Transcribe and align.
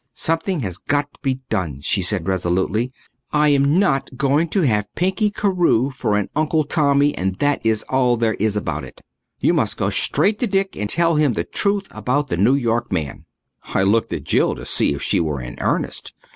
"Something 0.15 0.61
has 0.61 0.79
got 0.79 1.13
to 1.13 1.19
be 1.21 1.41
done," 1.51 1.79
she 1.81 2.01
said 2.01 2.27
resolutely. 2.27 2.91
"I 3.31 3.49
am 3.49 3.77
not 3.77 4.09
going 4.17 4.47
to 4.47 4.63
have 4.63 4.87
Pinky 4.95 5.29
Carewe 5.29 5.91
for 5.91 6.17
an 6.17 6.27
Uncle 6.35 6.63
Tommy 6.63 7.15
and 7.15 7.35
that 7.35 7.63
is 7.63 7.83
all 7.83 8.17
there 8.17 8.33
is 8.33 8.55
about 8.55 8.83
it. 8.83 9.01
You 9.41 9.53
must 9.53 9.77
go 9.77 9.91
straight 9.91 10.39
to 10.39 10.47
Dick 10.47 10.75
and 10.75 10.89
tell 10.89 11.17
him 11.17 11.33
the 11.33 11.43
truth 11.43 11.85
about 11.91 12.29
the 12.29 12.37
New 12.37 12.55
York 12.55 12.91
man." 12.91 13.25
I 13.63 13.83
looked 13.83 14.11
at 14.11 14.23
Jill 14.23 14.55
to 14.55 14.65
see 14.65 14.95
if 14.95 15.03
she 15.03 15.19
were 15.19 15.39
in 15.39 15.55
earnest. 15.59 16.15